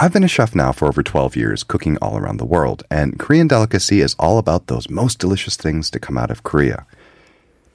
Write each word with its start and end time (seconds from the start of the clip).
I've 0.00 0.14
been 0.14 0.24
a 0.24 0.28
chef 0.28 0.54
now 0.54 0.72
for 0.72 0.88
over 0.88 1.02
12 1.02 1.36
years, 1.36 1.62
cooking 1.62 1.98
all 1.98 2.16
around 2.16 2.38
the 2.38 2.46
world, 2.46 2.84
and 2.90 3.18
Korean 3.18 3.48
Delicacy 3.48 4.00
is 4.00 4.16
all 4.18 4.38
about 4.38 4.66
those 4.66 4.88
most 4.88 5.18
delicious 5.18 5.56
things 5.56 5.90
to 5.90 6.00
come 6.00 6.16
out 6.16 6.30
of 6.30 6.42
Korea. 6.42 6.86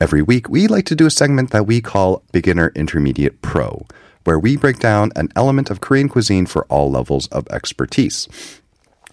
Every 0.02 0.24
week, 0.24 0.50
we 0.50 0.66
like 0.66 0.86
to 0.86 0.96
do 0.96 1.06
a 1.06 1.12
segment 1.12 1.52
that 1.52 1.68
we 1.68 1.82
call 1.82 2.24
Beginner 2.32 2.72
Intermediate 2.74 3.44
Pro, 3.44 3.86
where 4.24 4.40
we 4.40 4.58
break 4.58 4.80
down 4.80 5.12
an 5.16 5.30
element 5.36 5.70
of 5.70 5.82
Korean 5.82 6.10
cuisine 6.10 6.48
for 6.48 6.66
all 6.66 6.90
levels 6.90 7.28
of 7.28 7.48
expertise. 7.50 8.28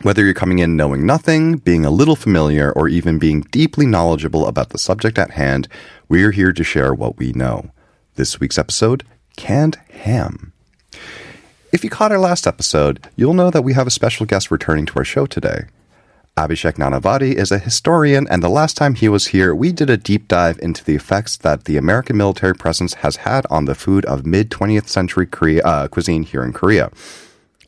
Whether 0.00 0.24
you're 0.24 0.32
coming 0.32 0.60
in 0.60 0.74
knowing 0.74 1.04
nothing, 1.04 1.58
being 1.58 1.84
a 1.84 1.90
little 1.90 2.16
familiar, 2.16 2.72
or 2.72 2.88
even 2.88 3.18
being 3.18 3.42
deeply 3.42 3.84
knowledgeable 3.84 4.46
about 4.46 4.70
the 4.70 4.78
subject 4.78 5.18
at 5.18 5.32
hand, 5.32 5.68
we're 6.08 6.30
here 6.30 6.52
to 6.54 6.64
share 6.64 6.94
what 6.94 7.18
we 7.18 7.34
know. 7.34 7.72
This 8.14 8.40
week's 8.40 8.56
episode 8.56 9.04
Canned 9.36 9.78
Ham. 9.90 10.54
If 11.72 11.82
you 11.82 11.88
caught 11.88 12.12
our 12.12 12.18
last 12.18 12.46
episode, 12.46 13.08
you'll 13.16 13.32
know 13.32 13.48
that 13.48 13.62
we 13.62 13.72
have 13.72 13.86
a 13.86 13.90
special 13.90 14.26
guest 14.26 14.50
returning 14.50 14.84
to 14.84 14.96
our 14.96 15.06
show 15.06 15.24
today. 15.24 15.64
Abhishek 16.36 16.74
Nanavati 16.74 17.32
is 17.32 17.50
a 17.50 17.58
historian, 17.58 18.26
and 18.28 18.42
the 18.42 18.50
last 18.50 18.76
time 18.76 18.94
he 18.94 19.08
was 19.08 19.28
here, 19.28 19.54
we 19.54 19.72
did 19.72 19.88
a 19.88 19.96
deep 19.96 20.28
dive 20.28 20.58
into 20.58 20.84
the 20.84 20.94
effects 20.94 21.38
that 21.38 21.64
the 21.64 21.78
American 21.78 22.18
military 22.18 22.54
presence 22.54 22.94
has 22.94 23.16
had 23.16 23.46
on 23.48 23.64
the 23.64 23.74
food 23.74 24.04
of 24.04 24.26
mid 24.26 24.50
20th 24.50 24.88
century 24.88 25.26
Korea, 25.26 25.62
uh, 25.64 25.88
cuisine 25.88 26.24
here 26.24 26.44
in 26.44 26.52
Korea. 26.52 26.90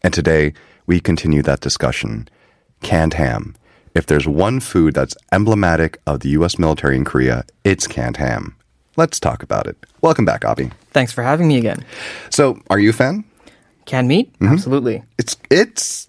And 0.02 0.12
today, 0.12 0.52
we 0.86 1.00
continue 1.00 1.40
that 1.40 1.60
discussion. 1.60 2.28
Canned 2.82 3.14
ham. 3.14 3.56
If 3.94 4.04
there's 4.04 4.28
one 4.28 4.60
food 4.60 4.92
that's 4.92 5.16
emblematic 5.32 5.98
of 6.06 6.20
the 6.20 6.28
U.S. 6.40 6.58
military 6.58 6.96
in 6.96 7.06
Korea, 7.06 7.46
it's 7.64 7.86
canned 7.86 8.18
ham. 8.18 8.54
Let's 8.98 9.18
talk 9.18 9.42
about 9.42 9.66
it. 9.66 9.78
Welcome 10.02 10.26
back, 10.26 10.44
Abby. 10.44 10.72
Thanks 10.90 11.12
for 11.12 11.22
having 11.22 11.48
me 11.48 11.56
again. 11.56 11.86
So, 12.28 12.60
are 12.68 12.78
you 12.78 12.90
a 12.90 12.92
fan? 12.92 13.24
Canned 13.86 14.08
meat? 14.08 14.34
Absolutely. 14.40 15.02
It's 15.18 15.36
it's 15.50 16.06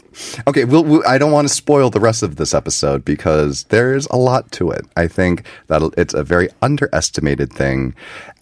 okay. 0.48 0.66
We'll, 0.66 0.84
we'll, 0.84 1.04
I 1.06 1.18
don't 1.18 1.32
want 1.32 1.48
to 1.48 1.54
spoil 1.54 1.90
the 1.90 2.00
rest 2.00 2.24
of 2.24 2.38
this 2.38 2.54
episode 2.54 3.04
because 3.04 3.64
there's 3.66 4.06
a 4.08 4.16
lot 4.16 4.52
to 4.54 4.72
it. 4.72 4.86
I 4.96 5.08
think 5.08 5.46
that 5.68 5.82
it's 5.98 6.14
a 6.14 6.24
very 6.24 6.50
underestimated 6.62 7.52
thing. 7.52 7.94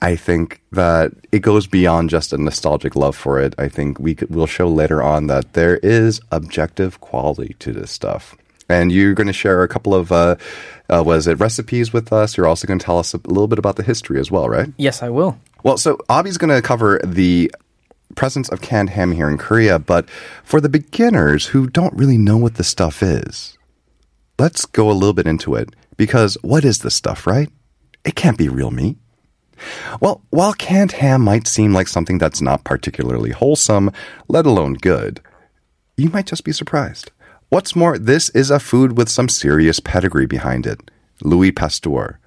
I 0.02 0.16
think 0.16 0.62
that 0.72 1.14
it 1.32 1.40
goes 1.40 1.66
beyond 1.66 2.10
just 2.10 2.34
a 2.34 2.38
nostalgic 2.38 2.96
love 2.96 3.16
for 3.16 3.40
it. 3.40 3.56
I 3.58 3.70
think 3.70 4.00
we 4.00 4.16
could, 4.16 4.30
we'll 4.30 4.48
show 4.48 4.68
later 4.68 5.02
on 5.02 5.28
that 5.28 5.54
there 5.54 5.78
is 5.78 6.22
objective 6.32 7.02
quality 7.02 7.56
to 7.60 7.72
this 7.72 7.92
stuff. 7.92 8.36
And 8.70 8.92
you're 8.92 9.14
going 9.14 9.28
to 9.28 9.34
share 9.34 9.64
a 9.64 9.68
couple 9.68 9.94
of 9.94 10.12
uh, 10.12 10.36
uh, 10.90 11.04
was 11.06 11.28
it 11.28 11.40
recipes 11.40 11.92
with 11.92 12.14
us? 12.14 12.38
You're 12.38 12.48
also 12.48 12.68
going 12.68 12.80
to 12.80 12.86
tell 12.86 13.00
us 13.00 13.14
a 13.14 13.18
little 13.18 13.48
bit 13.48 13.60
about 13.60 13.76
the 13.76 13.84
history 13.84 14.20
as 14.20 14.32
well, 14.32 14.48
right? 14.48 14.70
Yes, 14.78 15.04
I 15.04 15.10
will. 15.10 15.38
Well, 15.64 15.78
so 15.78 15.98
Abby's 16.10 16.38
going 16.38 16.54
to 16.54 16.62
cover 16.62 17.00
the 17.04 17.52
presence 18.14 18.50
of 18.50 18.62
canned 18.62 18.92
ham 18.92 19.12
here 19.12 19.30
in 19.30 19.38
Korea, 19.38 19.80
but 19.80 20.10
for 20.44 20.62
the 20.62 20.70
beginners 20.70 21.48
who 21.48 21.68
don't 21.68 21.94
really 21.96 22.18
know 22.18 22.38
what 22.38 22.56
the 22.56 22.64
stuff 22.64 23.04
is, 23.04 23.58
let's 24.40 24.66
go 24.66 24.90
a 24.90 24.94
little 24.94 25.14
bit 25.14 25.28
into 25.28 25.56
it 25.56 25.70
because 25.98 26.38
what 26.42 26.66
is 26.66 26.80
this 26.80 26.96
stuff, 26.96 27.28
right? 27.28 27.50
It 28.06 28.16
can't 28.16 28.38
be 28.38 28.50
real 28.50 28.72
meat. 28.72 28.98
Well, 30.02 30.22
while 30.30 30.54
canned 30.54 30.94
ham 30.94 31.22
might 31.22 31.48
seem 31.48 31.74
like 31.74 31.88
something 31.88 32.18
that's 32.18 32.42
not 32.42 32.64
particularly 32.64 33.32
wholesome, 33.32 33.92
let 34.28 34.46
alone 34.46 34.74
good, 34.74 35.22
you 35.96 36.10
might 36.10 36.26
just 36.26 36.44
be 36.44 36.52
surprised. 36.52 37.12
What's 37.50 37.76
more, 37.76 37.98
this 37.98 38.30
is 38.30 38.50
a 38.50 38.60
food 38.60 38.98
with 38.98 39.10
some 39.10 39.30
serious 39.30 39.80
pedigree 39.80 40.26
behind 40.26 40.66
it. 40.66 40.90
Louis 41.22 41.52
Pasteur, 41.52 42.20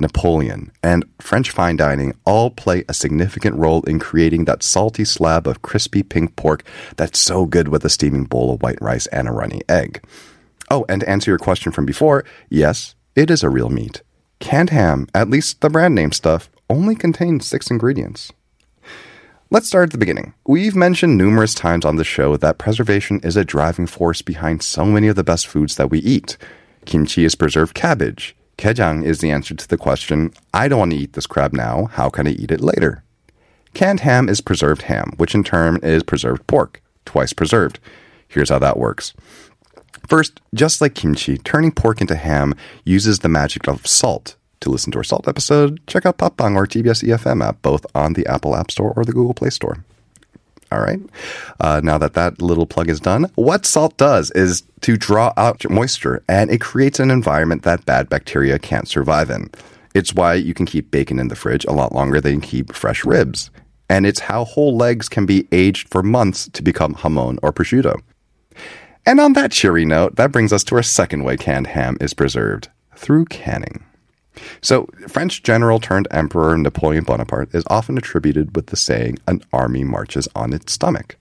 Napoleon, 0.00 0.70
and 0.82 1.04
French 1.20 1.50
fine 1.50 1.76
dining 1.76 2.14
all 2.24 2.50
play 2.50 2.84
a 2.88 2.94
significant 2.94 3.56
role 3.56 3.82
in 3.82 3.98
creating 3.98 4.44
that 4.44 4.62
salty 4.62 5.04
slab 5.04 5.46
of 5.46 5.62
crispy 5.62 6.02
pink 6.02 6.36
pork 6.36 6.62
that's 6.96 7.18
so 7.18 7.46
good 7.46 7.68
with 7.68 7.84
a 7.84 7.90
steaming 7.90 8.24
bowl 8.24 8.52
of 8.52 8.62
white 8.62 8.80
rice 8.80 9.06
and 9.08 9.28
a 9.28 9.32
runny 9.32 9.60
egg. 9.68 10.02
Oh, 10.70 10.84
and 10.88 11.00
to 11.00 11.08
answer 11.08 11.30
your 11.30 11.38
question 11.38 11.72
from 11.72 11.86
before, 11.86 12.24
yes, 12.48 12.94
it 13.16 13.30
is 13.30 13.42
a 13.42 13.50
real 13.50 13.70
meat. 13.70 14.02
Canned 14.38 14.70
ham, 14.70 15.08
at 15.14 15.30
least 15.30 15.60
the 15.60 15.70
brand 15.70 15.94
name 15.94 16.12
stuff, 16.12 16.50
only 16.70 16.94
contains 16.94 17.46
six 17.46 17.70
ingredients. 17.70 18.32
Let's 19.50 19.66
start 19.66 19.88
at 19.88 19.92
the 19.92 19.98
beginning. 19.98 20.34
We've 20.46 20.76
mentioned 20.76 21.16
numerous 21.16 21.54
times 21.54 21.86
on 21.86 21.96
the 21.96 22.04
show 22.04 22.36
that 22.36 22.58
preservation 22.58 23.18
is 23.20 23.36
a 23.36 23.46
driving 23.46 23.86
force 23.86 24.20
behind 24.20 24.62
so 24.62 24.84
many 24.84 25.08
of 25.08 25.16
the 25.16 25.24
best 25.24 25.46
foods 25.46 25.76
that 25.76 25.90
we 25.90 26.00
eat. 26.00 26.36
Kimchi 26.84 27.24
is 27.24 27.34
preserved 27.34 27.74
cabbage. 27.74 28.36
Kejang 28.58 29.04
is 29.04 29.20
the 29.20 29.30
answer 29.30 29.54
to 29.54 29.68
the 29.68 29.78
question, 29.78 30.32
I 30.52 30.66
don't 30.66 30.80
want 30.80 30.90
to 30.90 30.98
eat 30.98 31.12
this 31.12 31.28
crab 31.28 31.52
now, 31.52 31.86
how 31.92 32.10
can 32.10 32.26
I 32.26 32.30
eat 32.30 32.50
it 32.50 32.60
later? 32.60 33.04
Canned 33.72 34.00
ham 34.00 34.28
is 34.28 34.40
preserved 34.40 34.82
ham, 34.82 35.12
which 35.16 35.32
in 35.32 35.44
turn 35.44 35.78
is 35.84 36.02
preserved 36.02 36.44
pork, 36.48 36.82
twice 37.04 37.32
preserved. 37.32 37.78
Here's 38.26 38.50
how 38.50 38.58
that 38.58 38.76
works. 38.76 39.14
First, 40.08 40.40
just 40.52 40.80
like 40.80 40.96
kimchi, 40.96 41.38
turning 41.38 41.70
pork 41.70 42.00
into 42.00 42.16
ham 42.16 42.56
uses 42.84 43.20
the 43.20 43.28
magic 43.28 43.68
of 43.68 43.86
salt. 43.86 44.34
To 44.62 44.70
listen 44.70 44.90
to 44.90 44.98
our 44.98 45.04
salt 45.04 45.28
episode, 45.28 45.80
check 45.86 46.04
out 46.04 46.18
Papang 46.18 46.56
or 46.56 46.66
TBS 46.66 47.04
EFM 47.04 47.44
app, 47.46 47.62
both 47.62 47.86
on 47.94 48.14
the 48.14 48.26
Apple 48.26 48.56
App 48.56 48.72
Store 48.72 48.92
or 48.96 49.04
the 49.04 49.12
Google 49.12 49.34
Play 49.34 49.50
Store. 49.50 49.84
All 50.70 50.80
right. 50.80 51.00
Uh, 51.60 51.80
now 51.82 51.96
that 51.98 52.14
that 52.14 52.42
little 52.42 52.66
plug 52.66 52.90
is 52.90 53.00
done, 53.00 53.30
what 53.36 53.64
salt 53.64 53.96
does 53.96 54.30
is 54.32 54.62
to 54.82 54.96
draw 54.96 55.32
out 55.36 55.68
moisture 55.70 56.22
and 56.28 56.50
it 56.50 56.60
creates 56.60 57.00
an 57.00 57.10
environment 57.10 57.62
that 57.62 57.86
bad 57.86 58.08
bacteria 58.08 58.58
can't 58.58 58.86
survive 58.86 59.30
in. 59.30 59.50
It's 59.94 60.14
why 60.14 60.34
you 60.34 60.54
can 60.54 60.66
keep 60.66 60.90
bacon 60.90 61.18
in 61.18 61.28
the 61.28 61.36
fridge 61.36 61.64
a 61.64 61.72
lot 61.72 61.94
longer 61.94 62.20
than 62.20 62.34
you 62.34 62.40
can 62.40 62.48
keep 62.48 62.74
fresh 62.74 63.04
ribs. 63.04 63.50
And 63.88 64.06
it's 64.06 64.20
how 64.20 64.44
whole 64.44 64.76
legs 64.76 65.08
can 65.08 65.24
be 65.24 65.48
aged 65.50 65.88
for 65.88 66.02
months 66.02 66.48
to 66.50 66.62
become 66.62 66.94
jamón 66.94 67.38
or 67.42 67.52
prosciutto. 67.52 68.00
And 69.06 69.20
on 69.20 69.32
that 69.32 69.52
cheery 69.52 69.86
note, 69.86 70.16
that 70.16 70.32
brings 70.32 70.52
us 70.52 70.62
to 70.64 70.76
our 70.76 70.82
second 70.82 71.24
way 71.24 71.38
canned 71.38 71.68
ham 71.68 71.96
is 71.98 72.12
preserved 72.12 72.68
through 72.94 73.24
canning. 73.26 73.84
So, 74.60 74.88
French 75.08 75.42
general 75.42 75.80
turned 75.80 76.08
emperor 76.10 76.56
Napoleon 76.56 77.04
Bonaparte 77.04 77.54
is 77.54 77.64
often 77.68 77.98
attributed 77.98 78.54
with 78.56 78.66
the 78.66 78.76
saying, 78.76 79.18
an 79.26 79.42
army 79.52 79.84
marches 79.84 80.28
on 80.34 80.52
its 80.52 80.72
stomach. 80.72 81.16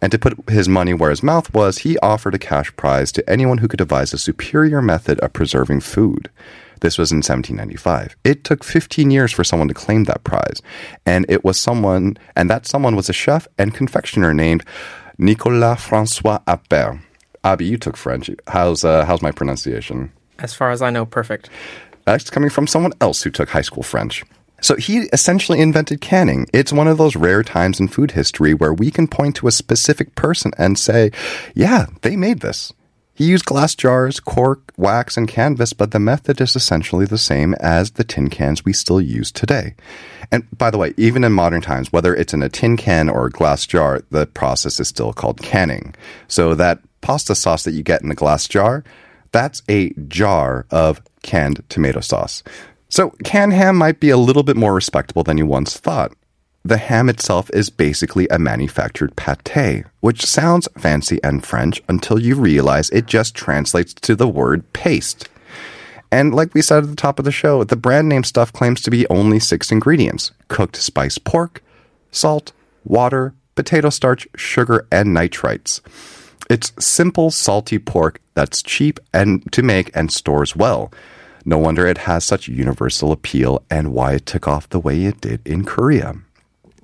And 0.00 0.12
to 0.12 0.18
put 0.18 0.50
his 0.50 0.68
money 0.68 0.92
where 0.92 1.08
his 1.10 1.22
mouth 1.22 1.52
was, 1.54 1.78
he 1.78 1.96
offered 1.98 2.34
a 2.34 2.38
cash 2.38 2.74
prize 2.76 3.10
to 3.12 3.30
anyone 3.30 3.58
who 3.58 3.68
could 3.68 3.78
devise 3.78 4.12
a 4.12 4.18
superior 4.18 4.82
method 4.82 5.18
of 5.20 5.32
preserving 5.32 5.80
food. 5.80 6.28
This 6.80 6.98
was 6.98 7.10
in 7.10 7.18
1795. 7.18 8.14
It 8.24 8.44
took 8.44 8.62
15 8.62 9.10
years 9.10 9.32
for 9.32 9.44
someone 9.44 9.68
to 9.68 9.74
claim 9.74 10.04
that 10.04 10.22
prize. 10.22 10.60
And 11.06 11.24
it 11.30 11.42
was 11.42 11.58
someone, 11.58 12.18
and 12.36 12.50
that 12.50 12.66
someone 12.66 12.96
was 12.96 13.08
a 13.08 13.14
chef 13.14 13.48
and 13.56 13.72
confectioner 13.72 14.34
named 14.34 14.62
Nicolas 15.16 15.82
Francois 15.82 16.40
Appert. 16.46 17.00
Abby, 17.42 17.64
you 17.64 17.78
took 17.78 17.96
French. 17.96 18.28
How's, 18.48 18.84
uh, 18.84 19.06
how's 19.06 19.22
my 19.22 19.32
pronunciation? 19.32 20.12
As 20.38 20.52
far 20.52 20.70
as 20.70 20.82
I 20.82 20.90
know, 20.90 21.06
perfect. 21.06 21.48
Uh, 22.06 22.12
that's 22.12 22.30
coming 22.30 22.50
from 22.50 22.66
someone 22.66 22.92
else 23.00 23.22
who 23.22 23.30
took 23.30 23.50
high 23.50 23.62
school 23.62 23.82
French. 23.82 24.24
So 24.60 24.76
he 24.76 25.00
essentially 25.12 25.60
invented 25.60 26.00
canning. 26.00 26.46
It's 26.52 26.72
one 26.72 26.88
of 26.88 26.96
those 26.96 27.16
rare 27.16 27.42
times 27.42 27.80
in 27.80 27.88
food 27.88 28.12
history 28.12 28.54
where 28.54 28.72
we 28.72 28.90
can 28.90 29.06
point 29.06 29.36
to 29.36 29.46
a 29.46 29.52
specific 29.52 30.14
person 30.14 30.52
and 30.56 30.78
say, 30.78 31.10
yeah, 31.54 31.86
they 32.00 32.16
made 32.16 32.40
this. 32.40 32.72
He 33.16 33.26
used 33.26 33.44
glass 33.44 33.74
jars, 33.74 34.18
cork, 34.18 34.72
wax, 34.76 35.16
and 35.16 35.28
canvas, 35.28 35.72
but 35.72 35.92
the 35.92 36.00
method 36.00 36.40
is 36.40 36.56
essentially 36.56 37.06
the 37.06 37.18
same 37.18 37.54
as 37.54 37.92
the 37.92 38.02
tin 38.04 38.28
cans 38.28 38.64
we 38.64 38.72
still 38.72 39.00
use 39.00 39.30
today. 39.30 39.74
And 40.32 40.48
by 40.56 40.70
the 40.70 40.78
way, 40.78 40.94
even 40.96 41.22
in 41.22 41.32
modern 41.32 41.60
times, 41.60 41.92
whether 41.92 42.14
it's 42.14 42.34
in 42.34 42.42
a 42.42 42.48
tin 42.48 42.76
can 42.76 43.08
or 43.08 43.26
a 43.26 43.30
glass 43.30 43.66
jar, 43.66 44.02
the 44.10 44.26
process 44.26 44.80
is 44.80 44.88
still 44.88 45.12
called 45.12 45.42
canning. 45.42 45.94
So 46.26 46.56
that 46.56 46.80
pasta 47.02 47.36
sauce 47.36 47.62
that 47.64 47.72
you 47.72 47.84
get 47.84 48.02
in 48.02 48.10
a 48.10 48.16
glass 48.16 48.48
jar, 48.48 48.82
that's 49.30 49.62
a 49.68 49.90
jar 50.08 50.66
of 50.70 51.00
canned 51.24 51.64
tomato 51.68 51.98
sauce. 51.98 52.44
So 52.88 53.10
canned 53.24 53.54
ham 53.54 53.74
might 53.74 53.98
be 53.98 54.10
a 54.10 54.16
little 54.16 54.44
bit 54.44 54.56
more 54.56 54.72
respectable 54.72 55.24
than 55.24 55.38
you 55.38 55.46
once 55.46 55.76
thought. 55.76 56.12
The 56.64 56.76
ham 56.76 57.08
itself 57.08 57.50
is 57.52 57.68
basically 57.68 58.28
a 58.30 58.38
manufactured 58.38 59.16
pate, 59.16 59.84
which 60.00 60.24
sounds 60.24 60.68
fancy 60.78 61.18
and 61.24 61.44
French 61.44 61.82
until 61.88 62.18
you 62.18 62.36
realize 62.36 62.88
it 62.90 63.06
just 63.06 63.34
translates 63.34 63.92
to 63.94 64.14
the 64.14 64.28
word 64.28 64.72
paste. 64.72 65.28
And 66.12 66.32
like 66.32 66.54
we 66.54 66.62
said 66.62 66.84
at 66.84 66.90
the 66.90 66.96
top 66.96 67.18
of 67.18 67.24
the 67.24 67.32
show, 67.32 67.64
the 67.64 67.74
brand 67.74 68.08
name 68.08 68.22
stuff 68.22 68.52
claims 68.52 68.80
to 68.82 68.90
be 68.90 69.06
only 69.08 69.40
six 69.40 69.72
ingredients 69.72 70.30
cooked 70.48 70.76
spiced 70.76 71.24
pork, 71.24 71.62
salt, 72.12 72.52
water, 72.84 73.34
potato 73.56 73.90
starch, 73.90 74.28
sugar, 74.36 74.86
and 74.92 75.08
nitrites. 75.08 75.80
It's 76.50 76.72
simple, 76.78 77.30
salty 77.30 77.78
pork 77.78 78.20
that's 78.34 78.62
cheap 78.62 79.00
and 79.12 79.50
to 79.52 79.62
make 79.62 79.90
and 79.94 80.12
stores 80.12 80.54
well. 80.54 80.92
No 81.44 81.58
wonder 81.58 81.86
it 81.86 81.98
has 81.98 82.24
such 82.24 82.48
universal 82.48 83.12
appeal 83.12 83.62
and 83.70 83.92
why 83.92 84.14
it 84.14 84.26
took 84.26 84.48
off 84.48 84.68
the 84.68 84.80
way 84.80 85.04
it 85.04 85.20
did 85.20 85.40
in 85.46 85.64
Korea. 85.64 86.14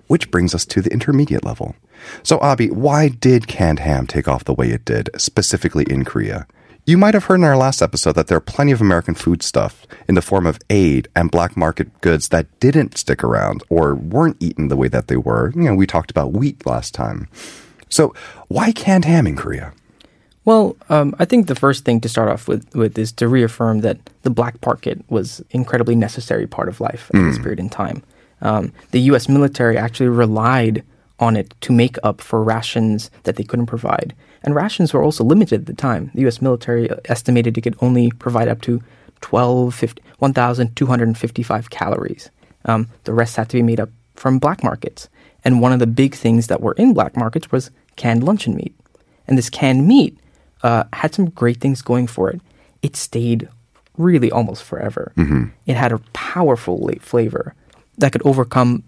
Which 0.06 0.30
brings 0.30 0.54
us 0.54 0.64
to 0.66 0.82
the 0.82 0.92
intermediate 0.92 1.44
level. 1.44 1.76
So, 2.22 2.40
Abby, 2.40 2.70
why 2.70 3.08
did 3.08 3.46
canned 3.46 3.80
ham 3.80 4.06
take 4.06 4.28
off 4.28 4.44
the 4.44 4.54
way 4.54 4.70
it 4.70 4.84
did, 4.84 5.10
specifically 5.16 5.84
in 5.88 6.04
Korea? 6.04 6.46
You 6.86 6.98
might 6.98 7.14
have 7.14 7.24
heard 7.24 7.36
in 7.36 7.44
our 7.44 7.56
last 7.56 7.82
episode 7.82 8.14
that 8.16 8.26
there 8.26 8.38
are 8.38 8.40
plenty 8.40 8.72
of 8.72 8.80
American 8.80 9.14
food 9.14 9.42
stuff 9.42 9.86
in 10.08 10.14
the 10.14 10.22
form 10.22 10.46
of 10.46 10.58
aid 10.70 11.08
and 11.14 11.30
black 11.30 11.56
market 11.56 12.00
goods 12.00 12.30
that 12.30 12.58
didn't 12.58 12.96
stick 12.96 13.22
around 13.22 13.62
or 13.68 13.94
weren't 13.94 14.38
eaten 14.40 14.68
the 14.68 14.76
way 14.76 14.88
that 14.88 15.08
they 15.08 15.16
were. 15.16 15.52
You 15.54 15.62
know, 15.62 15.74
we 15.74 15.86
talked 15.86 16.10
about 16.10 16.32
wheat 16.32 16.66
last 16.66 16.94
time. 16.94 17.28
So, 17.90 18.14
why 18.48 18.72
canned 18.72 19.04
ham 19.04 19.26
in 19.26 19.36
Korea? 19.36 19.72
Well, 20.44 20.76
um, 20.88 21.14
I 21.18 21.26
think 21.26 21.46
the 21.46 21.54
first 21.54 21.84
thing 21.84 22.00
to 22.00 22.08
start 22.08 22.28
off 22.28 22.48
with, 22.48 22.74
with 22.74 22.98
is 22.98 23.12
to 23.12 23.28
reaffirm 23.28 23.80
that 23.80 23.98
the 24.22 24.30
black 24.30 24.54
market 24.64 25.04
was 25.10 25.44
incredibly 25.50 25.94
necessary 25.94 26.46
part 26.46 26.68
of 26.68 26.80
life 26.80 27.10
at 27.12 27.20
this 27.20 27.38
period 27.38 27.60
in 27.60 27.68
time. 27.68 28.02
Um, 28.40 28.72
the 28.90 29.00
U.S. 29.02 29.28
military 29.28 29.76
actually 29.76 30.08
relied 30.08 30.82
on 31.18 31.36
it 31.36 31.54
to 31.60 31.72
make 31.72 31.96
up 32.02 32.20
for 32.22 32.42
rations 32.42 33.10
that 33.24 33.36
they 33.36 33.44
couldn't 33.44 33.66
provide. 33.66 34.14
And 34.42 34.54
rations 34.54 34.94
were 34.94 35.02
also 35.02 35.22
limited 35.22 35.60
at 35.60 35.66
the 35.66 35.74
time. 35.74 36.10
The 36.14 36.22
U.S. 36.22 36.40
military 36.40 36.88
estimated 37.04 37.58
it 37.58 37.60
could 37.60 37.76
only 37.82 38.10
provide 38.10 38.48
up 38.48 38.62
to 38.62 38.82
12, 39.20 39.74
50, 39.74 40.02
1,255 40.18 41.70
calories. 41.70 42.30
Um, 42.64 42.88
the 43.04 43.12
rest 43.12 43.36
had 43.36 43.50
to 43.50 43.58
be 43.58 43.62
made 43.62 43.80
up 43.80 43.90
from 44.14 44.38
black 44.38 44.64
markets. 44.64 45.08
And 45.44 45.60
one 45.60 45.72
of 45.72 45.78
the 45.78 45.86
big 45.86 46.14
things 46.14 46.46
that 46.48 46.60
were 46.60 46.72
in 46.72 46.94
black 46.94 47.16
markets 47.16 47.52
was 47.52 47.70
canned 47.96 48.24
luncheon 48.24 48.56
meat. 48.56 48.74
And 49.26 49.38
this 49.38 49.50
canned 49.50 49.86
meat 49.86 50.18
uh, 50.62 50.84
had 50.92 51.14
some 51.14 51.30
great 51.30 51.58
things 51.60 51.82
going 51.82 52.06
for 52.06 52.30
it. 52.30 52.40
It 52.82 52.96
stayed 52.96 53.48
really 53.96 54.30
almost 54.30 54.64
forever. 54.64 55.12
It 55.66 55.76
had 55.76 55.92
a 55.92 55.98
powerful 56.12 56.78
la- 56.78 56.94
flavor 57.00 57.54
that 57.98 58.12
could 58.12 58.22
overcome 58.24 58.82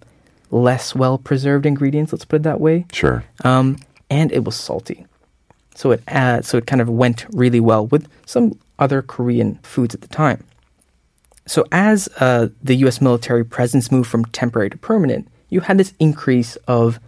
less 0.51 0.95
well 0.95 1.19
preserved 1.19 1.67
ingredients, 1.67 2.13
let's 2.13 2.25
put 2.25 2.37
it 2.37 2.43
that 2.45 2.61
way. 2.61 2.87
Sure. 2.93 3.25
Um, 3.45 3.79
and 4.11 4.31
it 4.33 4.45
was 4.45 4.57
salty. 4.57 5.07
So 5.75 5.93
it 5.93 6.03
uh, 6.09 6.43
so 6.43 6.59
it 6.59 6.67
kind 6.67 6.81
of 6.83 6.89
went 6.89 7.27
really 7.33 7.61
well 7.61 7.87
with 7.87 8.09
some 8.27 8.59
other 8.79 9.01
Korean 9.03 9.59
foods 9.63 9.95
at 9.95 10.03
the 10.03 10.09
time. 10.09 10.45
So 11.47 11.65
as 11.73 12.09
uh, 12.21 12.49
the 12.63 12.77
U.S. 12.77 13.01
military 13.01 13.45
presence 13.45 13.91
moved 13.91 14.09
from 14.09 14.25
temporary 14.27 14.71
to 14.71 14.77
permanent, 14.79 15.29
you 15.49 15.61
had 15.61 15.79
this 15.79 15.93
increase 15.99 16.57
of 16.69 17.01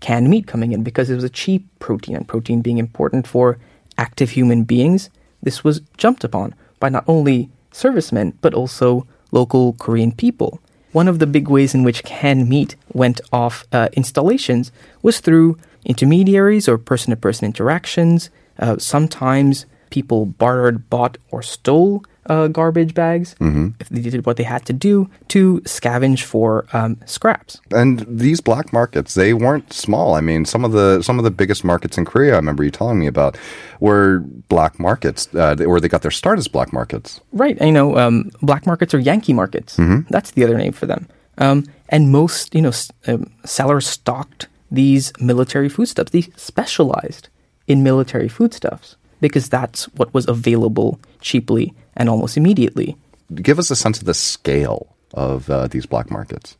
canned 0.00 0.28
meat 0.28 0.46
coming 0.46 0.72
in 0.72 0.82
because 0.82 1.10
it 1.10 1.14
was 1.14 1.24
a 1.24 1.30
cheap 1.30 1.66
protein, 1.78 2.16
and 2.16 2.26
protein 2.26 2.62
being 2.62 2.78
important 2.78 3.26
for 3.26 3.58
active 3.98 4.30
human 4.30 4.64
beings, 4.64 5.10
this 5.42 5.62
was 5.62 5.80
jumped 5.96 6.24
upon 6.24 6.54
by 6.78 6.88
not 6.88 7.04
only 7.06 7.50
servicemen 7.70 8.36
but 8.40 8.54
also 8.54 9.06
local 9.30 9.74
Korean 9.74 10.12
people. 10.12 10.60
One 10.92 11.06
of 11.06 11.20
the 11.20 11.26
big 11.26 11.48
ways 11.48 11.74
in 11.74 11.84
which 11.84 12.02
canned 12.02 12.48
meat 12.48 12.74
went 12.92 13.20
off 13.32 13.64
uh, 13.72 13.88
installations 13.92 14.72
was 15.02 15.20
through 15.20 15.56
intermediaries 15.84 16.68
or 16.68 16.78
person 16.78 17.10
to 17.10 17.16
person 17.16 17.46
interactions. 17.46 18.30
Uh, 18.58 18.76
sometimes 18.78 19.66
people 19.90 20.26
bartered, 20.26 20.90
bought, 20.90 21.16
or 21.30 21.42
stole 21.42 22.04
uh, 22.30 22.46
garbage 22.60 22.94
bags 22.94 23.34
if 23.80 23.88
they 23.90 24.00
did 24.10 24.24
what 24.26 24.36
they 24.36 24.44
had 24.54 24.62
to 24.66 24.72
do 24.88 24.94
to 25.28 25.60
scavenge 25.64 26.22
for 26.32 26.64
um, 26.72 26.96
scraps. 27.06 27.60
And 27.80 27.94
these 28.08 28.40
black 28.40 28.72
markets, 28.72 29.14
they 29.14 29.32
weren't 29.34 29.72
small. 29.72 30.14
I 30.14 30.20
mean, 30.20 30.44
some 30.44 30.64
of 30.64 30.72
the 30.72 31.02
some 31.02 31.18
of 31.20 31.24
the 31.24 31.30
biggest 31.42 31.62
markets 31.64 31.98
in 31.98 32.04
Korea, 32.04 32.32
I 32.34 32.36
remember 32.36 32.62
you 32.64 32.70
telling 32.70 32.98
me 32.98 33.08
about, 33.08 33.36
were 33.80 34.20
black 34.48 34.78
markets, 34.78 35.28
uh, 35.34 35.56
or 35.66 35.80
they 35.80 35.88
got 35.88 36.02
their 36.02 36.10
start 36.22 36.38
as 36.38 36.48
black 36.48 36.72
markets. 36.72 37.20
Right. 37.32 37.56
You 37.60 37.72
know, 37.72 37.96
um, 37.98 38.30
black 38.42 38.64
markets 38.66 38.94
are 38.94 39.00
Yankee 39.10 39.32
markets. 39.34 39.76
That's 40.10 40.30
the 40.32 40.44
other 40.44 40.56
name 40.58 40.72
for 40.72 40.86
them. 40.86 41.02
Um, 41.38 41.64
and 41.88 42.10
most, 42.12 42.54
you 42.54 42.62
know, 42.62 42.68
s- 42.80 42.92
um, 43.08 43.22
sellers 43.44 43.86
stocked 43.86 44.46
these 44.70 45.12
military 45.20 45.68
foodstuffs. 45.68 46.10
They 46.12 46.22
specialized 46.36 47.28
in 47.66 47.82
military 47.82 48.28
foodstuffs 48.28 48.96
because 49.20 49.48
that's 49.48 49.84
what 49.98 50.12
was 50.14 50.28
available 50.28 50.98
cheaply 51.20 51.72
and 52.00 52.08
almost 52.08 52.38
immediately. 52.38 52.96
Give 53.34 53.58
us 53.58 53.70
a 53.70 53.76
sense 53.76 53.98
of 53.98 54.06
the 54.06 54.14
scale 54.14 54.88
of 55.12 55.50
uh, 55.50 55.68
these 55.68 55.84
black 55.84 56.10
markets. 56.10 56.56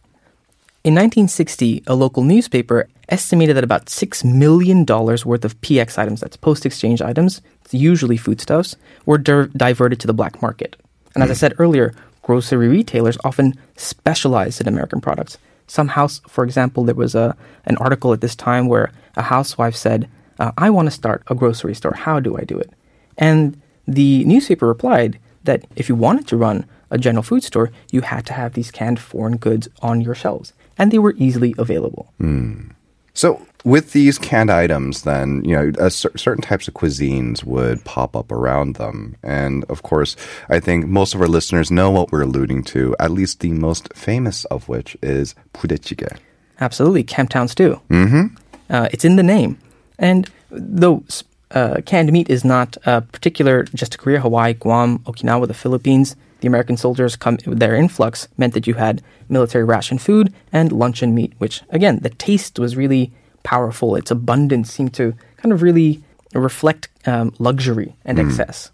In 0.84 0.94
1960, 0.94 1.82
a 1.87 1.94
local 1.94 2.22
newspaper 2.22 2.88
estimated 3.08 3.56
that 3.56 3.64
about 3.64 3.87
$6 3.87 4.25
million 4.25 4.84
worth 4.84 5.44
of 5.44 5.60
PX 5.62 5.98
items, 5.98 6.20
that's 6.20 6.37
post 6.37 6.66
exchange 6.66 7.00
items, 7.00 7.40
it's 7.64 7.72
usually 7.72 8.19
foodstuffs, 8.19 8.76
were 9.06 9.19
di- 9.19 9.48
diverted 9.56 9.98
to 10.00 10.06
the 10.06 10.12
black 10.12 10.42
market. 10.42 10.76
And 11.14 11.25
as 11.25 11.31
I 11.31 11.34
said 11.34 11.54
earlier, 11.58 11.94
grocery 12.22 12.69
retailers 12.69 13.19
often 13.25 13.58
specialized 13.76 14.60
in 14.60 14.69
American 14.69 15.00
products. 15.00 15.38
Some 15.66 15.88
house, 15.88 16.20
for 16.28 16.44
example, 16.44 16.84
there 16.84 16.94
was 16.94 17.14
a, 17.14 17.34
an 17.64 17.78
article 17.78 18.12
at 18.12 18.20
this 18.20 18.36
time 18.36 18.69
where 18.69 18.93
a 19.16 19.22
housewife 19.22 19.75
said, 19.75 20.08
uh, 20.38 20.52
I 20.58 20.69
want 20.69 20.86
to 20.86 20.90
start 20.90 21.22
a 21.28 21.34
grocery 21.34 21.75
store. 21.75 21.94
How 21.94 22.20
do 22.20 22.36
I 22.36 22.44
do 22.44 22.58
it? 22.58 22.70
And 23.16 23.60
the 23.86 24.25
newspaper 24.25 24.66
replied 24.66 25.19
that 25.44 25.66
if 25.76 25.88
you 25.88 25.94
wanted 25.94 26.26
to 26.28 26.37
run 26.37 26.66
a 26.90 26.98
general 26.98 27.22
food 27.22 27.42
store, 27.44 27.70
you 27.90 28.00
had 28.02 28.26
to 28.26 28.32
have 28.32 28.54
these 28.54 28.70
canned 28.70 29.00
foreign 29.00 29.37
goods 29.37 29.69
on 29.81 30.00
your 30.00 30.14
shelves, 30.14 30.52
and 30.76 30.90
they 30.90 30.98
were 30.98 31.14
easily 31.16 31.54
available. 31.58 32.12
Mm. 32.20 32.72
So, 33.14 33.44
with 33.64 33.92
these 33.92 34.19
canned 34.19 34.50
items, 34.50 35.02
then 35.02 35.42
you 35.44 35.54
know 35.54 35.88
cer- 35.88 36.16
certain 36.16 36.42
types 36.42 36.69
of 36.69 36.75
cuisines 36.75 37.44
would 37.44 37.84
pop 37.84 38.16
up 38.16 38.32
around 38.32 38.76
them, 38.76 39.16
and 39.22 39.64
of 39.64 39.82
course, 39.82 40.16
I 40.48 40.60
think 40.60 40.87
most 40.87 41.14
of 41.14 41.20
our 41.20 41.28
listeners 41.28 41.70
know 41.70 41.90
what 41.90 42.10
we're 42.12 42.22
alluding 42.22 42.64
to. 42.64 42.96
At 42.98 43.10
least 43.10 43.40
the 43.40 43.52
most 43.52 43.93
famous 43.94 44.44
of 44.46 44.69
which 44.69 44.96
is 45.02 45.34
budae-jjigae. 45.54 46.19
Absolutely, 46.60 47.04
Camptown 47.04 47.48
stew. 47.48 47.81
Mm-hmm. 47.88 48.36
Uh, 48.69 48.88
it's 48.93 49.04
in 49.04 49.16
the 49.16 49.22
name, 49.22 49.58
and 49.98 50.31
though 50.50 51.04
uh, 51.52 51.81
canned 51.85 52.12
meat 52.12 52.31
is 52.31 52.44
not 52.44 52.76
uh, 52.87 53.00
particular 53.00 53.64
just 53.75 53.93
to 53.93 53.99
Korea, 53.99 54.20
Hawaii, 54.20 54.55
Guam, 54.55 55.00
Okinawa, 55.00 55.47
the 55.47 55.55
Philippines, 55.55 56.17
the 56.41 56.49
American 56.49 56.76
soldiers 56.76 57.17
come 57.17 57.37
their 57.47 57.75
influx 57.75 58.29
meant 58.37 58.55
that 58.55 58.67
you 58.67 58.75
had 58.75 59.02
military 59.29 59.64
ration 59.64 59.99
food 59.99 60.32
and 60.52 60.73
luncheon 60.73 61.14
meat, 61.14 61.32
which 61.38 61.62
again 61.70 61.99
the 62.00 62.11
taste 62.11 62.58
was 62.58 62.76
really 62.76 63.12
powerful. 63.43 63.97
Its 63.97 64.11
abundance 64.11 64.73
seemed 64.73 64.94
to 64.94 65.14
kind 65.37 65.52
of 65.52 65.62
really 65.62 66.02
reflect 66.35 66.88
um, 67.06 67.35
luxury 67.38 67.94
and 68.05 68.19
excess. 68.19 68.70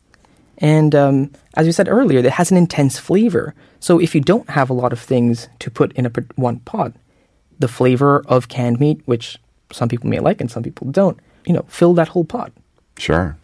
And 0.58 0.94
um, 0.94 1.30
as 1.54 1.66
we 1.66 1.72
said 1.72 1.88
earlier, 1.88 2.20
it 2.20 2.30
has 2.32 2.50
an 2.50 2.56
intense 2.56 2.98
flavor. 2.98 3.54
So 3.80 4.00
if 4.00 4.14
you 4.14 4.20
don't 4.20 4.48
have 4.50 4.70
a 4.70 4.74
lot 4.74 4.92
of 4.92 5.00
things 5.00 5.48
to 5.58 5.70
put 5.70 5.92
in 5.92 6.06
a 6.06 6.10
one 6.36 6.60
pot, 6.60 6.92
the 7.58 7.68
flavor 7.68 8.24
of 8.26 8.48
canned 8.48 8.80
meat, 8.80 9.00
which 9.06 9.38
some 9.72 9.88
people 9.88 10.08
may 10.08 10.20
like 10.20 10.40
and 10.40 10.50
some 10.50 10.62
people 10.62 10.90
don't, 10.90 11.18
you 11.44 11.52
know, 11.52 11.64
fill 11.68 11.94
that 11.94 12.08
whole 12.08 12.24
pot. 12.24 12.52
Sure. 12.98 13.36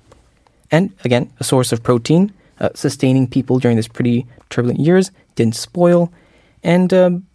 And 0.71 0.93
again, 1.05 1.31
a 1.39 1.45
source 1.45 1.73
of 1.73 1.83
protein, 1.83 2.33
uh, 2.61 2.71
sustaining 2.75 3.27
people 3.27 3.59
during 3.59 3.77
this 3.77 3.89
pretty 3.89 4.27
turbulent 4.49 4.81
years, 4.81 5.11
didn't 5.35 5.57
spoil, 5.57 6.13
and 6.63 6.93
um, 6.95 7.27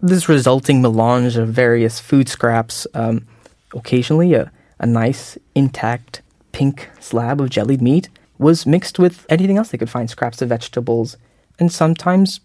this 0.00 0.28
resulting 0.28 0.82
melange 0.82 1.36
of 1.36 1.48
various 1.48 2.00
food 2.00 2.28
scraps, 2.28 2.86
um, 2.94 3.26
occasionally 3.74 4.34
a, 4.34 4.50
a 4.78 4.86
nice 4.86 5.38
intact 5.54 6.20
pink 6.52 6.90
slab 7.00 7.40
of 7.40 7.50
jellied 7.50 7.80
meat, 7.80 8.08
was 8.38 8.66
mixed 8.66 8.98
with 8.98 9.24
anything 9.28 9.56
else 9.56 9.70
they 9.70 9.78
could 9.78 9.90
find, 9.90 10.10
scraps 10.10 10.42
of 10.42 10.48
vegetables, 10.48 11.16
and 11.58 11.72
sometimes 11.72 12.40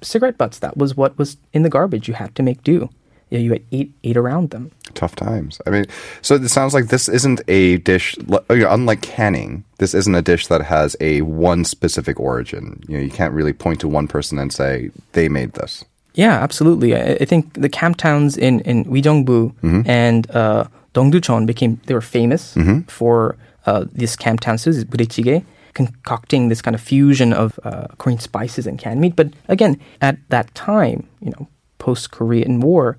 cigarette 0.00 0.38
butts. 0.38 0.58
That 0.58 0.76
was 0.76 0.96
what 0.96 1.18
was 1.18 1.36
in 1.52 1.62
the 1.62 1.68
garbage. 1.68 2.08
You 2.08 2.14
had 2.14 2.34
to 2.36 2.42
make 2.42 2.62
do. 2.62 2.88
You, 3.34 3.40
know, 3.40 3.44
you 3.44 3.52
had 3.52 3.62
ate 3.72 3.92
ate 4.04 4.16
around 4.16 4.50
them. 4.50 4.70
Tough 4.94 5.16
times. 5.16 5.60
I 5.66 5.70
mean, 5.70 5.86
so 6.22 6.36
it 6.36 6.48
sounds 6.48 6.72
like 6.72 6.86
this 6.86 7.08
isn't 7.08 7.40
a 7.48 7.78
dish, 7.78 8.16
unlike 8.48 9.02
canning, 9.02 9.64
this 9.78 9.92
isn't 9.92 10.14
a 10.14 10.22
dish 10.22 10.46
that 10.46 10.62
has 10.62 10.94
a 11.00 11.22
one 11.22 11.64
specific 11.64 12.20
origin. 12.20 12.80
You 12.86 12.98
know, 12.98 13.02
you 13.02 13.10
can't 13.10 13.34
really 13.34 13.52
point 13.52 13.80
to 13.80 13.88
one 13.88 14.06
person 14.06 14.38
and 14.38 14.52
say, 14.52 14.90
they 15.12 15.28
made 15.28 15.54
this. 15.54 15.84
Yeah, 16.14 16.34
absolutely. 16.34 16.94
I, 16.94 17.14
I 17.20 17.24
think 17.24 17.54
the 17.54 17.68
camp 17.68 17.96
towns 17.96 18.36
in 18.36 18.60
in 18.60 18.84
Uijeongbu 18.84 19.84
and 19.86 20.30
uh, 20.30 20.68
Dongducheon 20.94 21.44
became 21.44 21.80
they 21.86 21.94
were 21.94 22.00
famous 22.00 22.56
for 22.86 23.36
uh, 23.66 23.84
this 23.90 24.14
camp 24.14 24.40
town 24.40 24.58
so 24.58 24.70
this 24.70 24.78
is 24.78 25.42
concocting 25.74 26.48
this 26.50 26.62
kind 26.62 26.76
of 26.76 26.80
fusion 26.80 27.32
of 27.32 27.58
uh, 27.64 27.88
Korean 27.98 28.20
spices 28.20 28.64
and 28.66 28.78
canned 28.78 29.00
meat. 29.00 29.16
But 29.16 29.30
again, 29.48 29.80
at 30.00 30.18
that 30.28 30.54
time, 30.54 31.08
you 31.20 31.32
know, 31.32 31.48
post 31.78 32.12
Korean 32.12 32.60
War, 32.60 32.96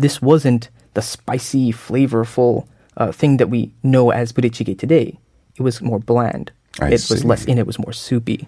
this 0.00 0.22
wasn't 0.22 0.70
the 0.94 1.02
spicy, 1.02 1.72
flavorful 1.72 2.66
uh, 2.96 3.12
thing 3.12 3.36
that 3.36 3.48
we 3.48 3.72
know 3.82 4.10
as 4.10 4.32
budae-jjigae 4.32 4.78
today. 4.78 5.18
It 5.56 5.62
was 5.62 5.80
more 5.80 5.98
bland. 5.98 6.52
I 6.80 6.88
it 6.88 7.06
was 7.10 7.24
less 7.24 7.44
in. 7.44 7.58
It 7.58 7.66
was 7.66 7.78
more 7.78 7.92
soupy. 7.92 8.46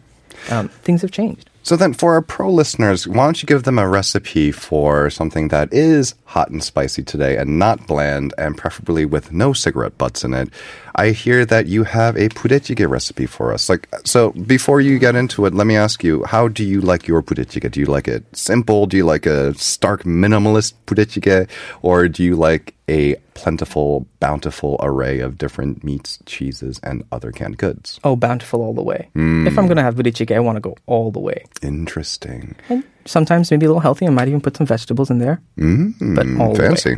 Um, 0.50 0.68
things 0.68 1.02
have 1.02 1.10
changed. 1.10 1.50
So 1.62 1.76
then, 1.76 1.92
for 1.92 2.14
our 2.14 2.22
pro 2.22 2.50
listeners, 2.50 3.06
why 3.06 3.24
don't 3.26 3.42
you 3.42 3.46
give 3.46 3.64
them 3.64 3.78
a 3.78 3.86
recipe 3.86 4.52
for 4.52 5.10
something 5.10 5.48
that 5.48 5.72
is 5.72 6.14
hot 6.24 6.50
and 6.50 6.64
spicy 6.64 7.02
today 7.02 7.36
and 7.36 7.58
not 7.58 7.86
bland, 7.86 8.32
and 8.38 8.56
preferably 8.56 9.04
with 9.04 9.32
no 9.32 9.52
cigarette 9.52 9.98
butts 9.98 10.24
in 10.24 10.32
it? 10.32 10.48
I 10.94 11.10
hear 11.10 11.44
that 11.44 11.66
you 11.66 11.84
have 11.84 12.16
a 12.16 12.28
budae-jjigae 12.30 12.88
recipe 12.88 13.26
for 13.26 13.52
us. 13.52 13.68
Like, 13.68 13.88
so 14.04 14.30
before 14.30 14.80
you 14.80 14.98
get 14.98 15.14
into 15.14 15.46
it, 15.46 15.54
let 15.54 15.66
me 15.66 15.76
ask 15.76 16.02
you: 16.02 16.24
How 16.24 16.48
do 16.48 16.64
you 16.64 16.80
like 16.80 17.06
your 17.06 17.22
budae-jjigae? 17.22 17.70
Do 17.70 17.80
you 17.80 17.86
like 17.86 18.08
it 18.08 18.24
simple? 18.32 18.86
Do 18.86 18.96
you 18.96 19.04
like 19.04 19.26
a 19.26 19.52
stark 19.54 20.04
minimalist 20.04 20.72
budae-jjigae, 20.86 21.48
or 21.82 22.08
do 22.08 22.24
you 22.24 22.34
like 22.34 22.74
a 22.88 23.16
plentiful, 23.34 24.06
bountiful 24.18 24.76
array 24.80 25.20
of 25.20 25.38
different 25.38 25.84
meats, 25.84 26.18
cheeses, 26.26 26.80
and 26.82 27.04
other 27.12 27.30
canned 27.30 27.58
goods? 27.58 28.00
Oh, 28.02 28.16
bountiful 28.16 28.62
all 28.62 28.74
the 28.74 28.82
way. 28.82 29.10
If 29.14 29.58
I'm 29.58 29.66
to 29.76 29.82
have 29.82 29.94
budae 29.96 30.34
I 30.34 30.40
want 30.40 30.56
to 30.56 30.60
go 30.60 30.76
all 30.86 31.10
the 31.10 31.20
way. 31.20 31.44
Interesting. 31.62 32.54
And 32.68 32.84
sometimes 33.04 33.50
maybe 33.50 33.66
a 33.66 33.68
little 33.68 33.80
healthy. 33.80 34.06
I 34.06 34.10
might 34.10 34.28
even 34.28 34.40
put 34.40 34.56
some 34.56 34.66
vegetables 34.66 35.10
in 35.10 35.18
there. 35.18 35.40
Mm, 35.58 36.14
But 36.14 36.26
all 36.40 36.54
the 36.54 36.62
way. 36.62 36.68
fancy. 36.68 36.96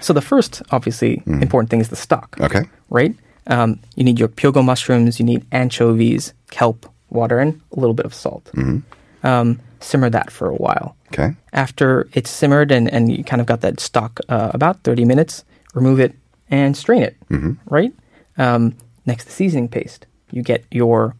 So 0.00 0.12
the 0.12 0.20
first, 0.22 0.62
obviously, 0.70 1.22
important 1.26 1.70
thing 1.70 1.80
is 1.80 1.88
the 1.88 1.96
stock. 1.96 2.36
Okay. 2.40 2.62
Right? 2.90 3.14
Um, 3.46 3.80
you 3.96 4.04
need 4.04 4.18
your 4.18 4.28
pyogo 4.28 4.62
mushrooms, 4.64 5.18
you 5.18 5.24
need 5.24 5.44
anchovies, 5.52 6.34
kelp, 6.50 6.86
water, 7.10 7.38
and 7.38 7.60
a 7.74 7.80
little 7.80 7.94
bit 7.94 8.04
of 8.06 8.12
salt. 8.14 8.50
Um, 9.22 9.60
simmer 9.80 10.10
that 10.10 10.30
for 10.30 10.48
a 10.48 10.54
while. 10.54 10.96
Okay. 11.12 11.34
After 11.52 12.06
it's 12.12 12.28
simmered 12.30 12.70
and, 12.70 12.92
and 12.92 13.10
you 13.10 13.24
kind 13.24 13.40
of 13.40 13.46
got 13.46 13.62
that 13.62 13.80
stock 13.80 14.20
uh, 14.28 14.50
about 14.52 14.82
30 14.84 15.04
minutes, 15.06 15.44
remove 15.74 16.00
it 16.00 16.14
and 16.50 16.76
strain 16.76 17.02
it. 17.02 17.16
Right? 17.66 17.92
Um, 18.36 18.76
next, 19.06 19.24
the 19.24 19.32
seasoning 19.32 19.68
paste. 19.68 20.06
You 20.30 20.42
get 20.42 20.64
your, 20.70 21.16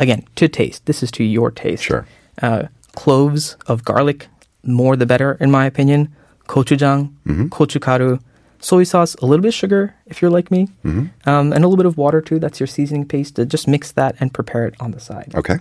again, 0.00 0.24
to 0.36 0.48
taste. 0.48 0.86
This 0.86 1.02
is 1.02 1.10
to 1.12 1.24
your 1.24 1.50
taste. 1.50 1.84
Sure. 1.84 2.06
Uh, 2.42 2.64
cloves 2.96 3.56
of 3.66 3.84
garlic, 3.84 4.26
more 4.64 4.96
the 4.96 5.06
better, 5.06 5.36
in 5.40 5.50
my 5.50 5.66
opinion. 5.66 6.12
Gochujang, 6.48 7.14
gochugaru, 7.48 8.20
soy 8.60 8.82
sauce, 8.82 9.14
a 9.16 9.26
little 9.26 9.42
bit 9.42 9.48
of 9.48 9.54
sugar 9.54 9.94
if 10.06 10.20
you're 10.20 10.32
like 10.32 10.50
me, 10.50 10.66
um, 10.84 11.52
and 11.52 11.52
a 11.52 11.68
little 11.68 11.76
bit 11.76 11.86
of 11.86 11.96
water 11.96 12.20
too. 12.20 12.40
That's 12.40 12.58
your 12.58 12.66
seasoning 12.66 13.06
paste. 13.06 13.38
Uh, 13.38 13.44
just 13.44 13.68
mix 13.68 13.92
that 13.92 14.16
and 14.18 14.34
prepare 14.34 14.66
it 14.66 14.74
on 14.80 14.90
the 14.90 14.98
side. 14.98 15.32
Okay. 15.36 15.58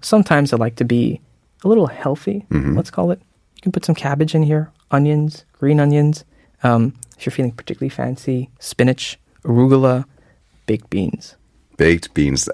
Sometimes 0.00 0.52
I 0.52 0.56
like 0.56 0.74
to 0.76 0.84
be 0.84 1.20
a 1.62 1.68
little 1.68 1.86
healthy, 1.86 2.44
let's 2.50 2.90
call 2.90 3.12
it. 3.12 3.20
You 3.54 3.62
can 3.62 3.70
put 3.70 3.84
some 3.84 3.94
cabbage 3.94 4.34
in 4.34 4.42
here, 4.42 4.72
onions, 4.90 5.44
green 5.52 5.78
onions. 5.78 6.24
Um, 6.64 6.94
if 7.16 7.24
you're 7.24 7.32
feeling 7.32 7.52
particularly 7.52 7.88
fancy, 7.90 8.50
spinach, 8.58 9.16
arugula, 9.44 10.06
baked 10.66 10.90
beans. 10.90 11.36
Baked 11.76 12.12
beans. 12.14 12.48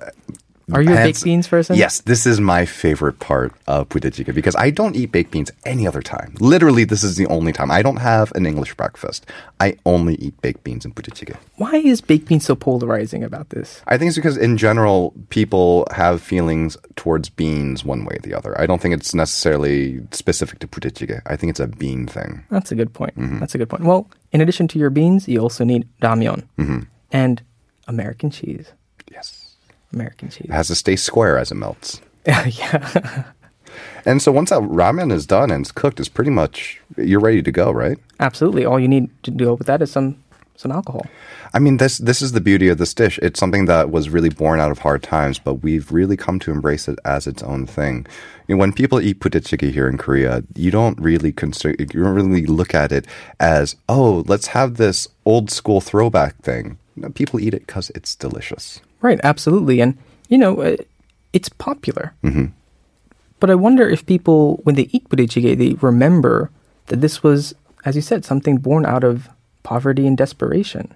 Are 0.73 0.83
you 0.83 0.93
a 0.93 0.97
baked 0.97 1.25
beans 1.25 1.49
person? 1.49 1.77
Yes, 1.77 2.01
this 2.03 2.27
is 2.27 2.41
my 2.41 2.67
favorite 2.67 3.21
part 3.21 3.53
of 3.67 3.89
budae-jjigae 3.89 4.35
because 4.35 4.55
I 4.57 4.71
don't 4.71 4.97
eat 4.97 5.13
baked 5.13 5.31
beans 5.31 5.51
any 5.65 5.87
other 5.87 6.03
time. 6.03 6.35
Literally, 6.41 6.85
this 6.85 7.03
is 7.03 7.17
the 7.17 7.27
only 7.27 7.53
time. 7.53 7.71
I 7.71 7.83
don't 7.83 7.97
have 7.97 8.33
an 8.33 8.45
English 8.45 8.75
breakfast. 8.75 9.27
I 9.61 9.77
only 9.87 10.17
eat 10.17 10.41
baked 10.43 10.65
beans 10.65 10.85
and 10.85 10.95
budae-jjigae. 10.95 11.37
Why 11.57 11.77
is 11.77 12.01
baked 12.01 12.29
beans 12.29 12.45
so 12.45 12.55
polarizing 12.55 13.25
about 13.25 13.51
this? 13.51 13.83
I 13.87 13.97
think 13.97 14.09
it's 14.09 14.17
because 14.17 14.37
in 14.37 14.57
general, 14.57 15.15
people 15.31 15.87
have 15.91 16.21
feelings 16.21 16.77
towards 16.97 17.29
beans 17.29 17.85
one 17.85 18.05
way 18.05 18.17
or 18.17 18.23
the 18.23 18.35
other. 18.35 18.59
I 18.61 18.67
don't 18.67 18.81
think 18.81 18.95
it's 18.95 19.15
necessarily 19.15 20.01
specific 20.11 20.59
to 20.61 20.69
budae-jjigae. 20.69 21.23
I 21.27 21.37
think 21.37 21.51
it's 21.51 21.61
a 21.61 21.67
bean 21.69 22.07
thing. 22.07 22.45
That's 22.51 22.73
a 22.73 22.75
good 22.75 22.93
point. 22.93 23.17
Mm-hmm. 23.19 23.39
That's 23.39 23.55
a 23.55 23.59
good 23.59 23.71
point. 23.71 23.85
Well, 23.85 24.11
in 24.33 24.41
addition 24.41 24.69
to 24.69 24.79
your 24.79 24.91
beans, 24.91 25.27
you 25.29 25.41
also 25.41 25.65
need 25.65 25.89
ramyeon 26.03 26.45
mm-hmm. 26.59 26.81
and 27.11 27.43
American 27.87 28.31
cheese. 28.31 28.73
Yes. 29.11 29.48
American 29.93 30.29
cheese. 30.31 30.47
It 30.49 30.53
has 30.53 30.69
to 30.69 30.75
stay 30.75 30.97
square 30.97 31.39
as 31.39 31.51
it 31.51 31.57
melts. 31.57 32.01
yeah, 32.27 33.25
And 34.05 34.21
so 34.23 34.33
once 34.33 34.51
that 34.51 34.61
ramen 34.61 35.13
is 35.13 35.27
done 35.27 35.51
and 35.51 35.65
it's 35.65 35.73
cooked, 35.73 36.01
it's 36.01 36.09
pretty 36.09 36.31
much, 36.31 36.81
you're 36.97 37.21
ready 37.21 37.43
to 37.43 37.53
go, 37.53 37.71
right? 37.71 37.99
absolutely. 38.21 38.65
All 38.65 38.81
you 38.81 38.89
need 38.89 39.11
to 39.23 39.31
do 39.31 39.55
with 39.55 39.67
that 39.67 39.83
is 39.83 39.91
some 39.91 40.23
some 40.57 40.73
alcohol. 40.73 41.07
I 41.55 41.61
mean, 41.61 41.77
this 41.77 41.99
this 41.99 42.21
is 42.21 42.33
the 42.33 42.41
beauty 42.41 42.69
of 42.69 42.79
this 42.79 42.93
dish. 42.93 43.17
It's 43.23 43.39
something 43.39 43.67
that 43.67 43.91
was 43.91 44.11
really 44.11 44.29
born 44.29 44.59
out 44.59 44.73
of 44.73 44.81
hard 44.81 45.05
times, 45.05 45.39
but 45.39 45.63
we've 45.63 45.93
really 45.93 46.17
come 46.17 46.41
to 46.41 46.51
embrace 46.51 46.89
it 46.89 46.99
as 47.05 47.29
its 47.29 47.45
own 47.45 47.65
thing. 47.65 48.07
You 48.49 48.57
know, 48.57 48.61
when 48.61 48.73
people 48.73 49.01
eat 49.01 49.21
budae-jjigae 49.21 49.73
here 49.73 49.89
in 49.89 49.99
Korea, 49.99 50.43
you 50.57 50.73
don't 50.73 50.99
really 51.01 51.33
consider, 51.33 51.77
you 51.79 51.87
don't 51.87 52.15
really 52.15 52.45
look 52.47 52.75
at 52.75 52.91
it 52.91 53.07
as, 53.39 53.77
oh, 53.89 54.25
let's 54.27 54.49
have 54.49 54.79
this 54.79 55.07
old 55.25 55.49
school 55.51 55.81
throwback 55.81 56.37
thing. 56.43 56.79
No, 56.97 57.11
people 57.11 57.39
eat 57.39 57.55
it 57.55 57.67
because 57.67 57.91
it's 57.91 58.17
delicious. 58.17 58.81
Right, 59.01 59.21
absolutely. 59.23 59.81
And, 59.81 59.97
you 60.29 60.39
know, 60.39 60.61
uh, 60.61 60.77
it's 61.33 61.49
popular. 61.49 62.15
Mm-hmm. 62.25 62.47
But 63.41 63.51
I 63.51 63.55
wonder 63.55 63.89
if 63.89 64.05
people, 64.07 64.61
when 64.65 64.75
they 64.75 64.89
eat 64.91 65.09
budae 65.09 65.57
they 65.57 65.75
remember 65.75 66.51
that 66.87 67.01
this 67.01 67.23
was, 67.23 67.55
as 67.85 67.95
you 67.95 68.03
said, 68.03 68.25
something 68.25 68.59
born 68.59 68.85
out 68.85 69.05
of 69.05 69.29
poverty 69.63 70.07
and 70.07 70.17
desperation. 70.17 70.95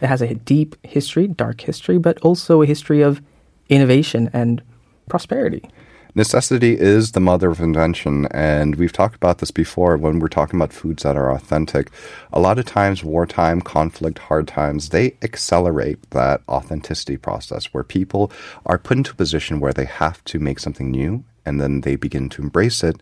It 0.00 0.06
has 0.06 0.22
a 0.22 0.34
deep 0.34 0.76
history, 0.86 1.26
dark 1.28 1.60
history, 1.60 1.98
but 1.98 2.18
also 2.20 2.62
a 2.62 2.66
history 2.66 3.02
of 3.02 3.20
innovation 3.68 4.30
and 4.32 4.62
prosperity. 5.08 5.68
Necessity 6.16 6.78
is 6.78 7.10
the 7.10 7.20
mother 7.20 7.50
of 7.50 7.58
invention, 7.58 8.26
and 8.26 8.76
we've 8.76 8.92
talked 8.92 9.16
about 9.16 9.38
this 9.38 9.50
before 9.50 9.96
when 9.96 10.20
we're 10.20 10.28
talking 10.28 10.60
about 10.60 10.72
foods 10.72 11.02
that 11.02 11.16
are 11.16 11.32
authentic. 11.32 11.90
A 12.32 12.38
lot 12.38 12.56
of 12.56 12.66
times, 12.66 13.02
wartime, 13.02 13.60
conflict, 13.60 14.20
hard 14.20 14.46
times, 14.46 14.90
they 14.90 15.16
accelerate 15.22 16.10
that 16.10 16.40
authenticity 16.48 17.16
process 17.16 17.66
where 17.74 17.82
people 17.82 18.30
are 18.64 18.78
put 18.78 18.96
into 18.96 19.10
a 19.10 19.16
position 19.16 19.58
where 19.58 19.72
they 19.72 19.86
have 19.86 20.24
to 20.26 20.38
make 20.38 20.60
something 20.60 20.88
new 20.88 21.24
and 21.44 21.60
then 21.60 21.80
they 21.80 21.96
begin 21.96 22.28
to 22.30 22.42
embrace 22.42 22.84
it. 22.84 22.96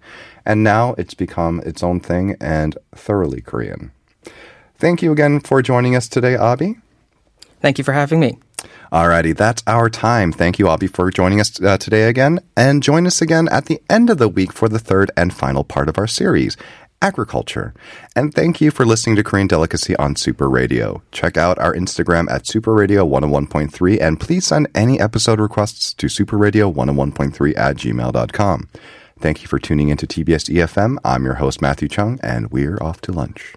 And 0.47 0.65
now 0.65 0.95
it's 0.97 1.15
become 1.15 1.61
its 1.67 1.83
own 1.83 2.01
thing 2.01 2.37
and 2.41 2.79
thoroughly 2.95 3.43
Korean. 3.43 3.93
Thank 4.77 5.03
you 5.03 5.13
again 5.13 5.41
for 5.41 5.61
joining 5.61 5.95
us 5.95 6.09
today, 6.09 6.35
Abby. 6.35 6.79
Thank 7.61 7.77
you 7.77 7.85
for 7.85 7.93
having 7.93 8.21
me. 8.21 8.39
Alrighty, 8.93 9.37
that's 9.37 9.63
our 9.67 9.89
time. 9.89 10.33
Thank 10.33 10.59
you, 10.59 10.69
Abby, 10.69 10.87
for 10.87 11.11
joining 11.11 11.41
us 11.41 11.61
uh, 11.63 11.79
today 11.79 12.05
again. 12.05 12.41
And 12.57 12.83
join 12.83 13.07
us 13.07 13.23
again 13.23 13.49
at 13.51 13.67
the 13.67 13.81
end 13.89 14.11
of 14.11 14.19
the 14.19 14.29
week 14.29 14.53
for 14.53 14.69
the 14.69 14.79
third 14.79 15.11
and 15.17 15.33
final 15.33 15.65
part 15.65 15.89
of 15.89 15.99
our 15.99 16.07
series, 16.07 16.57
agriculture. 17.01 17.75
And 18.15 18.33
thank 18.35 18.61
you 18.61 18.71
for 18.71 18.87
listening 18.87 19.17
to 19.17 19.25
Korean 19.25 19.49
Delicacy 19.49 19.97
on 19.97 20.17
Super 20.17 20.49
Radio. 20.49 21.03
Check 21.11 21.37
out 21.37 21.59
our 21.59 21.75
Instagram 21.75 22.31
at 22.31 22.47
Super 22.47 22.73
Radio 22.73 23.07
101.3 23.07 24.01
and 24.01 24.21
please 24.21 24.47
send 24.47 24.69
any 24.75 25.01
episode 25.01 25.41
requests 25.41 25.93
to 25.95 26.07
superradio101.3 26.07 27.57
at 27.57 27.77
gmail.com. 27.77 28.69
Thank 29.19 29.43
you 29.43 29.49
for 29.49 29.59
tuning 29.59 29.89
into 29.89 30.07
TBS 30.07 30.51
EFM. 30.51 30.99
I'm 31.05 31.25
your 31.25 31.35
host, 31.35 31.63
Matthew 31.63 31.89
Chung, 31.89 32.19
and 32.23 32.51
we're 32.51 32.79
off 32.83 33.01
to 33.03 33.13
lunch. 33.13 33.55